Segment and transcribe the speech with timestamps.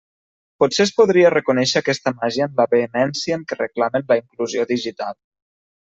[0.61, 5.19] Potser es podria reconèixer aquesta màgia en la vehemència amb què reclamen la inclusió digital.